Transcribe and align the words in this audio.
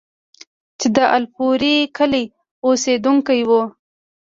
چې 0.79 0.87
د 0.95 0.97
الپورۍ 1.17 1.77
کلي 1.97 2.23
اوسيدونکی 2.65 3.41
وو، 3.49 3.61